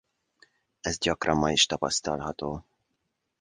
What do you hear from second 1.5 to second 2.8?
is tapasztalható.